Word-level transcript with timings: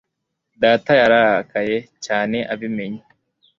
Data 0.61 0.91
yararakaye 1.01 1.77
cyane 2.05 2.37
abimenye 2.53 3.01